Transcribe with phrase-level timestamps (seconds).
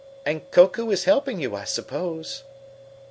[0.25, 2.43] "And Koku is helping you, I suppose?"